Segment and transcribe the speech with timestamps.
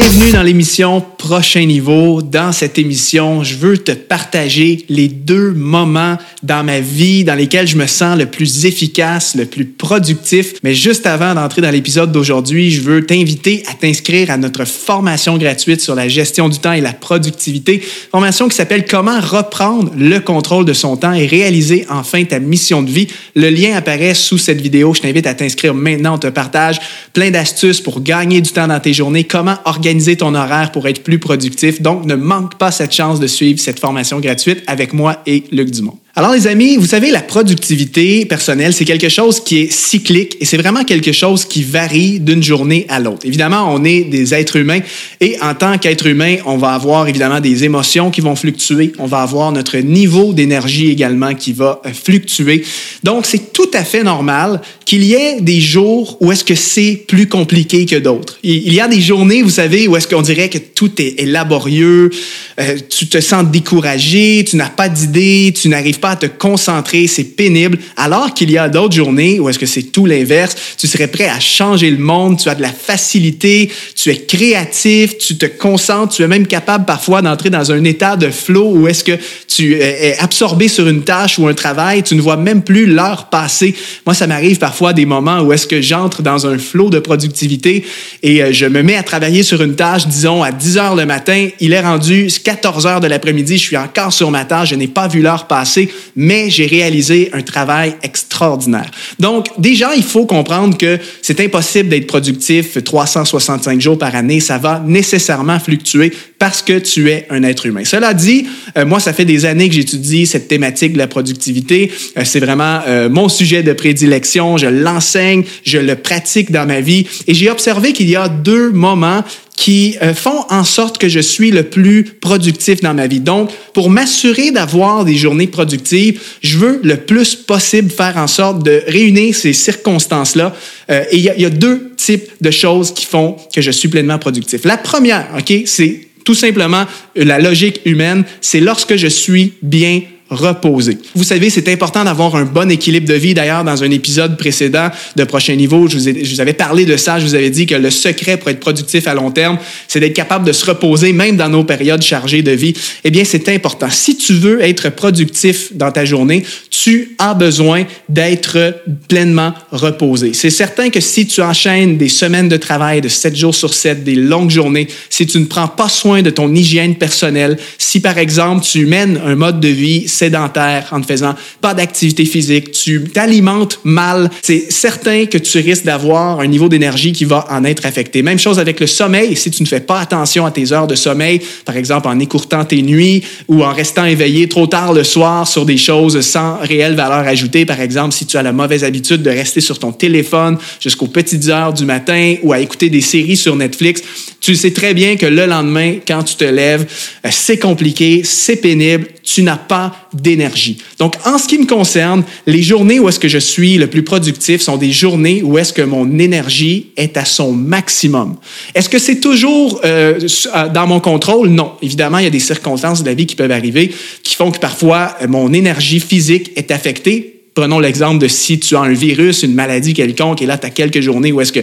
[0.00, 2.22] Bienvenue dans l'émission Prochain Niveau.
[2.22, 7.66] Dans cette émission, je veux te partager les deux moments dans ma vie dans lesquels
[7.66, 10.54] je me sens le plus efficace, le plus productif.
[10.62, 15.36] Mais juste avant d'entrer dans l'épisode d'aujourd'hui, je veux t'inviter à t'inscrire à notre formation
[15.36, 17.82] gratuite sur la gestion du temps et la productivité.
[18.12, 22.82] Formation qui s'appelle Comment reprendre le contrôle de son temps et réaliser enfin ta mission
[22.82, 23.08] de vie.
[23.34, 24.94] Le lien apparaît sous cette vidéo.
[24.94, 26.14] Je t'invite à t'inscrire maintenant.
[26.14, 26.78] On te partage
[27.12, 31.02] plein d'astuces pour gagner du temps dans tes journées, comment organiser ton horaire pour être
[31.02, 31.82] plus productif.
[31.82, 35.70] Donc, ne manque pas cette chance de suivre cette formation gratuite avec moi et Luc
[35.70, 35.98] Dumont.
[36.18, 40.44] Alors les amis, vous savez, la productivité personnelle, c'est quelque chose qui est cyclique et
[40.44, 43.24] c'est vraiment quelque chose qui varie d'une journée à l'autre.
[43.24, 44.80] Évidemment, on est des êtres humains
[45.20, 49.06] et en tant qu'être humain, on va avoir évidemment des émotions qui vont fluctuer, on
[49.06, 52.64] va avoir notre niveau d'énergie également qui va euh, fluctuer.
[53.04, 57.04] Donc c'est tout à fait normal qu'il y ait des jours où est-ce que c'est
[57.06, 58.40] plus compliqué que d'autres.
[58.42, 62.10] Il y a des journées, vous savez, où est-ce qu'on dirait que tout est, laborieux,
[62.58, 67.06] euh, tu te sens découragé, tu n'as pas d'idée, tu n'arrives pas à te concentrer,
[67.06, 70.86] c'est pénible, alors qu'il y a d'autres journées où est-ce que c'est tout l'inverse, tu
[70.86, 75.36] serais prêt à changer le monde, tu as de la facilité, tu es créatif, tu
[75.36, 79.04] te concentres, tu es même capable parfois d'entrer dans un état de flow où est-ce
[79.04, 82.86] que tu es absorbé sur une tâche ou un travail, tu ne vois même plus
[82.86, 83.74] l'heure passer.
[84.06, 87.84] Moi, ça m'arrive parfois des moments où est-ce que j'entre dans un flow de productivité
[88.22, 91.06] et euh, je me mets à travailler sur une tâche, disons, à 10 heures le
[91.06, 94.74] matin, il est rendu 14 heures de l'après-midi, je suis encore sur ma tâche, je
[94.74, 98.90] n'ai pas vu l'heure passer mais j'ai réalisé un travail extraordinaire.
[99.18, 104.40] Donc, déjà, il faut comprendre que c'est impossible d'être productif 365 jours par année.
[104.40, 107.84] Ça va nécessairement fluctuer parce que tu es un être humain.
[107.84, 108.46] Cela dit,
[108.76, 111.90] euh, moi, ça fait des années que j'étudie cette thématique de la productivité.
[112.16, 114.56] Euh, c'est vraiment euh, mon sujet de prédilection.
[114.56, 118.70] Je l'enseigne, je le pratique dans ma vie et j'ai observé qu'il y a deux
[118.70, 119.24] moments
[119.58, 123.18] qui euh, font en sorte que je suis le plus productif dans ma vie.
[123.18, 128.62] Donc, pour m'assurer d'avoir des journées productives, je veux le plus possible faire en sorte
[128.62, 130.54] de réunir ces circonstances-là.
[130.90, 133.88] Euh, et il y, y, a deux types de choses qui font que je suis
[133.88, 134.64] pleinement productif.
[134.64, 136.84] La première, OK, c'est tout simplement
[137.16, 140.98] la logique humaine, c'est lorsque je suis bien reposer.
[141.14, 143.34] Vous savez, c'est important d'avoir un bon équilibre de vie.
[143.34, 146.96] D'ailleurs, dans un épisode précédent de Prochain Niveau, je vous, je vous avais parlé de
[146.96, 147.18] ça.
[147.18, 150.14] Je vous avais dit que le secret pour être productif à long terme, c'est d'être
[150.14, 152.74] capable de se reposer, même dans nos périodes chargées de vie.
[153.04, 153.88] Eh bien, c'est important.
[153.90, 160.32] Si tu veux être productif dans ta journée, tu as besoin d'être pleinement reposé.
[160.34, 164.04] C'est certain que si tu enchaînes des semaines de travail de 7 jours sur 7,
[164.04, 168.18] des longues journées, si tu ne prends pas soin de ton hygiène personnelle, si par
[168.18, 173.04] exemple tu mènes un mode de vie sédentaire en ne faisant pas d'activité physique, tu
[173.04, 177.86] t'alimentes mal, c'est certain que tu risques d'avoir un niveau d'énergie qui va en être
[177.86, 178.22] affecté.
[178.22, 179.36] Même chose avec le sommeil.
[179.36, 182.64] Si tu ne fais pas attention à tes heures de sommeil, par exemple en écourtant
[182.64, 186.94] tes nuits ou en restant éveillé trop tard le soir sur des choses sans réelle
[186.94, 190.58] valeur ajoutée, par exemple si tu as la mauvaise habitude de rester sur ton téléphone
[190.80, 194.02] jusqu'aux petites heures du matin ou à écouter des séries sur Netflix,
[194.48, 196.86] tu sais très bien que le lendemain, quand tu te lèves,
[197.26, 200.78] euh, c'est compliqué, c'est pénible, tu n'as pas d'énergie.
[200.98, 204.02] Donc, en ce qui me concerne, les journées où est-ce que je suis le plus
[204.02, 208.36] productif sont des journées où est-ce que mon énergie est à son maximum.
[208.74, 210.18] Est-ce que c'est toujours euh,
[210.56, 211.50] euh, dans mon contrôle?
[211.50, 211.72] Non.
[211.82, 213.92] Évidemment, il y a des circonstances de la vie qui peuvent arriver
[214.22, 218.82] qui font que parfois mon énergie physique est affectée Prenons l'exemple de si tu as
[218.82, 221.58] un virus, une maladie quelconque, et là, tu as quelques journées où est-ce que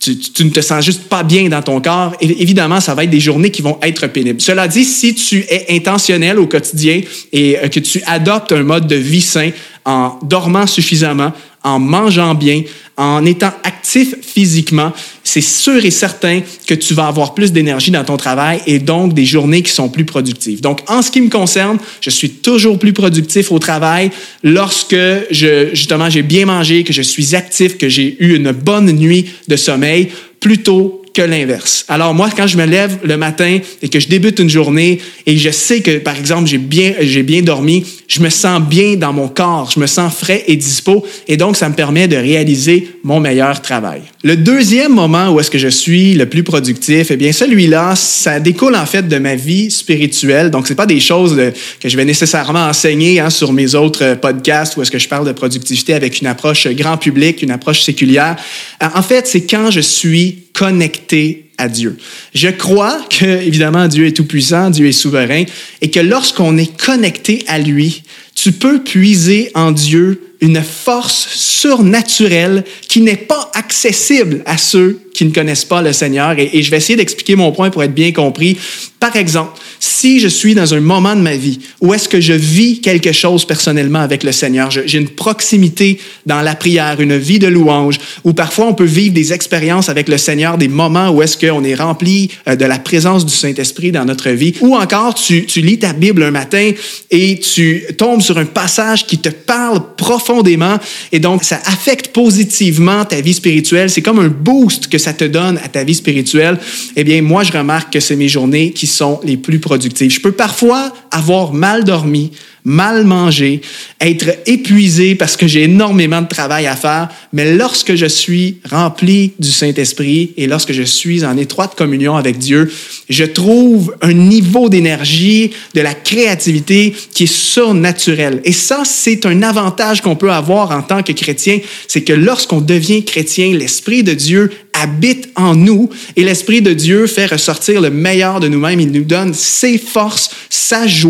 [0.00, 3.20] tu, ne te sens juste pas bien dans ton corps, évidemment, ça va être des
[3.20, 4.40] journées qui vont être pénibles.
[4.40, 7.00] Cela dit, si tu es intentionnel au quotidien
[7.32, 9.50] et euh, que tu adoptes un mode de vie sain
[9.84, 11.32] en dormant suffisamment,
[11.64, 12.62] en mangeant bien,
[12.96, 14.92] en étant actif physiquement,
[15.24, 19.14] c'est sûr et certain que tu vas avoir plus d'énergie dans ton travail et donc
[19.14, 20.60] des journées qui sont plus productives.
[20.60, 24.10] Donc, en ce qui me concerne, je suis toujours plus productif au travail
[24.44, 24.94] lorsque
[25.30, 29.26] je, justement, j'ai bien mangé, que je suis actif, que j'ai eu une bonne nuit
[29.48, 31.84] de sommeil, plutôt que l'inverse.
[31.88, 35.38] Alors moi, quand je me lève le matin et que je débute une journée et
[35.38, 39.12] je sais que, par exemple, j'ai bien, j'ai bien dormi, je me sens bien dans
[39.12, 42.88] mon corps, je me sens frais et dispo et donc ça me permet de réaliser
[43.04, 44.02] mon meilleur travail.
[44.24, 48.40] Le deuxième moment où est-ce que je suis le plus productif, eh bien celui-là, ça
[48.40, 50.50] découle en fait de ma vie spirituelle.
[50.50, 51.40] Donc c'est pas des choses
[51.80, 55.26] que je vais nécessairement enseigner hein, sur mes autres podcasts où est-ce que je parle
[55.26, 58.36] de productivité avec une approche grand public, une approche séculière.
[58.80, 61.98] En fait, c'est quand je suis connecté à Dieu.
[62.34, 65.44] Je crois que, évidemment, Dieu est tout-puissant, Dieu est souverain,
[65.82, 68.02] et que lorsqu'on est connecté à lui,
[68.34, 75.24] tu peux puiser en Dieu une force surnaturelle qui n'est pas accessible à ceux qui
[75.24, 76.34] ne connaissent pas le Seigneur.
[76.38, 78.58] Et, je vais essayer d'expliquer mon point pour être bien compris.
[79.00, 82.32] Par exemple, si je suis dans un moment de ma vie où est-ce que je
[82.32, 87.38] vis quelque chose personnellement avec le Seigneur, j'ai une proximité dans la prière, une vie
[87.38, 91.22] de louange, où parfois on peut vivre des expériences avec le Seigneur, des moments où
[91.22, 95.14] est-ce qu'on est rempli euh, de la présence du Saint-Esprit dans notre vie, ou encore
[95.14, 96.70] tu, lis ta Bible un matin
[97.10, 100.78] et tu tombes sur un passage qui te parle profondément
[101.12, 103.90] et donc ça affecte positivement ta vie spirituelle.
[103.90, 106.58] C'est comme un boost que ça te donne à ta vie spirituelle.
[106.96, 109.73] Eh bien, moi, je remarque que c'est mes journées qui sont les plus productives.
[109.80, 112.32] Je peux parfois avoir mal dormi,
[112.64, 113.60] mal manger,
[114.00, 119.32] être épuisé parce que j'ai énormément de travail à faire, mais lorsque je suis rempli
[119.38, 122.72] du Saint-Esprit et lorsque je suis en étroite communion avec Dieu,
[123.10, 128.40] je trouve un niveau d'énergie, de la créativité qui est surnaturel.
[128.44, 132.62] Et ça, c'est un avantage qu'on peut avoir en tant que chrétien, c'est que lorsqu'on
[132.62, 137.90] devient chrétien, l'Esprit de Dieu habite en nous et l'Esprit de Dieu fait ressortir le
[137.90, 138.80] meilleur de nous-mêmes.
[138.80, 141.03] Il nous donne ses forces, sa joie.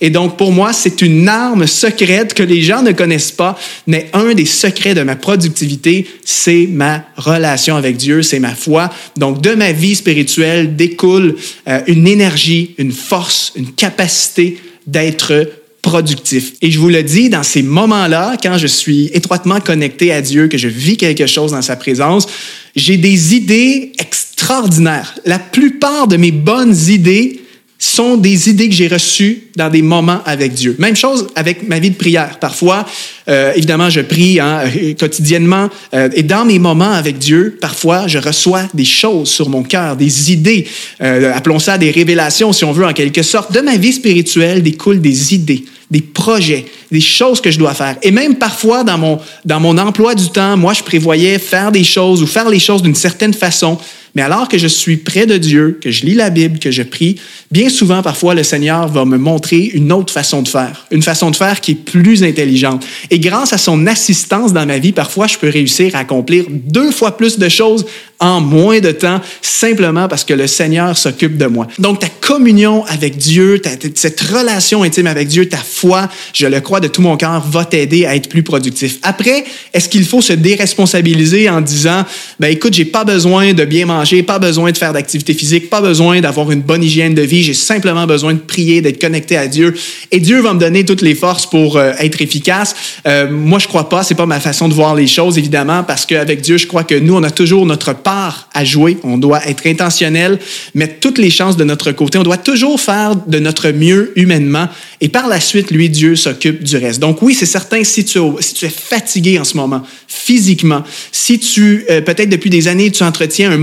[0.00, 4.08] Et donc, pour moi, c'est une arme secrète que les gens ne connaissent pas, mais
[4.12, 8.90] un des secrets de ma productivité, c'est ma relation avec Dieu, c'est ma foi.
[9.16, 11.36] Donc, de ma vie spirituelle découle
[11.68, 15.48] euh, une énergie, une force, une capacité d'être
[15.82, 16.54] productif.
[16.62, 20.48] Et je vous le dis, dans ces moments-là, quand je suis étroitement connecté à Dieu,
[20.48, 22.26] que je vis quelque chose dans sa présence,
[22.74, 25.14] j'ai des idées extraordinaires.
[25.26, 27.43] La plupart de mes bonnes idées
[27.78, 30.76] sont des idées que j'ai reçues dans des moments avec Dieu.
[30.78, 32.38] Même chose avec ma vie de prière.
[32.38, 32.86] Parfois,
[33.28, 34.62] euh, évidemment, je prie hein,
[34.98, 39.62] quotidiennement euh, et dans mes moments avec Dieu, parfois, je reçois des choses sur mon
[39.62, 40.66] cœur, des idées,
[41.02, 43.52] euh, appelons ça des révélations si on veut en quelque sorte.
[43.52, 47.96] De ma vie spirituelle découlent des idées, des projets, des choses que je dois faire.
[48.02, 51.84] Et même parfois, dans mon, dans mon emploi du temps, moi, je prévoyais faire des
[51.84, 53.78] choses ou faire les choses d'une certaine façon.
[54.14, 56.82] Mais alors que je suis près de Dieu, que je lis la Bible, que je
[56.82, 57.16] prie,
[57.50, 61.30] bien souvent, parfois, le Seigneur va me montrer une autre façon de faire, une façon
[61.30, 62.84] de faire qui est plus intelligente.
[63.10, 66.92] Et grâce à son assistance dans ma vie, parfois, je peux réussir à accomplir deux
[66.92, 67.86] fois plus de choses
[68.20, 71.66] en moins de temps, simplement parce que le Seigneur s'occupe de moi.
[71.78, 73.60] Donc, ta communion avec Dieu,
[73.94, 77.64] cette relation intime avec Dieu, ta foi, je le crois de tout mon cœur, va
[77.64, 78.98] t'aider à être plus productif.
[79.02, 82.04] Après, est-ce qu'il faut se déresponsabiliser en disant,
[82.38, 85.80] ben écoute, j'ai pas besoin de bien manger, pas besoin de faire d'activité physique, pas
[85.80, 89.46] besoin d'avoir une bonne hygiène de vie, j'ai simplement besoin de prier, d'être connecté à
[89.46, 89.74] Dieu,
[90.10, 92.74] et Dieu va me donner toutes les forces pour euh, être efficace.
[93.06, 96.06] Euh, moi, je crois pas, c'est pas ma façon de voir les choses, évidemment, parce
[96.06, 99.46] qu'avec Dieu, je crois que nous, on a toujours notre part à jouer, on doit
[99.46, 100.38] être intentionnel,
[100.74, 104.68] mettre toutes les chances de notre côté, on doit toujours faire de notre mieux humainement
[105.04, 106.98] et par la suite, lui, Dieu s'occupe du reste.
[106.98, 112.00] Donc oui, c'est certain, si tu, es fatigué en ce moment, physiquement, si tu, euh,
[112.00, 113.60] peut-être depuis des années, tu entretiens une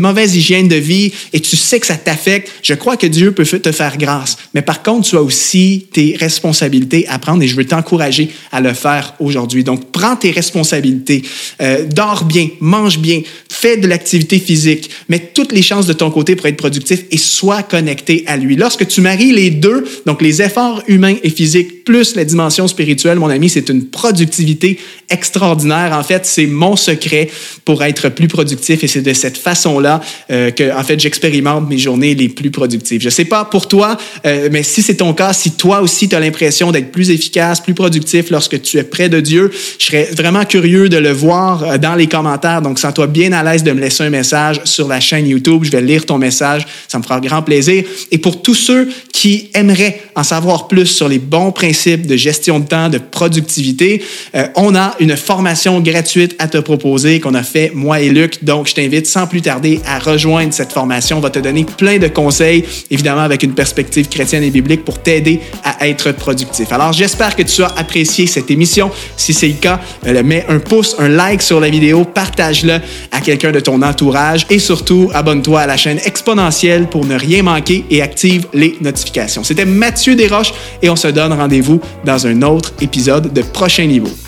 [0.00, 3.44] mauvaise hygiène de vie et tu sais que ça t'affecte, je crois que Dieu peut
[3.44, 4.36] te faire grâce.
[4.54, 8.60] Mais par contre, tu as aussi tes responsabilités à prendre et je veux t'encourager à
[8.60, 9.62] le faire aujourd'hui.
[9.62, 11.22] Donc, prends tes responsabilités,
[11.60, 16.10] euh, dors bien, mange bien, fais de l'activité physique, mets toutes les chances de ton
[16.10, 18.56] côté pour être productif et sois connecté à lui.
[18.56, 23.18] Lorsque tu maries les deux, donc les efforts humains et physiques plus la dimension spirituelle,
[23.18, 24.78] mon ami, c'est une productivité
[25.10, 25.92] extraordinaire.
[25.92, 27.28] En fait, c'est mon secret
[27.64, 31.78] pour être plus productif et c'est de cette façon-là euh, que, en fait, j'expérimente mes
[31.78, 33.02] journées les plus productives.
[33.02, 36.16] Je sais pas pour toi, euh, mais si c'est ton cas, si toi aussi tu
[36.16, 40.08] as l'impression d'être plus efficace, plus productif lorsque tu es près de Dieu, je serais
[40.16, 42.62] vraiment curieux de le voir euh, dans les commentaires.
[42.62, 45.64] Donc, sens-toi bien à l'aise de me laisser un message sur la chaîne YouTube.
[45.64, 46.66] Je vais lire ton message.
[46.88, 47.84] Ça me fera grand plaisir.
[48.10, 52.60] Et pour tous ceux qui aimeraient en savoir plus sur les bons principes de gestion
[52.60, 54.02] de temps, de productivité,
[54.34, 58.44] euh, on a une formation gratuite à te proposer qu'on a fait moi et Luc.
[58.44, 61.18] Donc, je t'invite sans plus tarder à rejoindre cette formation.
[61.18, 65.00] On va te donner plein de conseils, évidemment avec une perspective chrétienne et biblique pour
[65.00, 66.72] t'aider à être productif.
[66.72, 68.90] Alors, j'espère que tu as apprécié cette émission.
[69.16, 72.78] Si c'est le cas, euh, mets un pouce, un like sur la vidéo, partage-le
[73.10, 77.42] à quelqu'un de ton entourage et surtout, abonne-toi à la chaîne exponentielle pour ne rien
[77.42, 79.44] manquer et active les notifications.
[79.44, 80.52] C'était Mathieu Desroches
[80.82, 84.21] et on se donne rendez-vous dans un autre épisode de Prochain Niveau.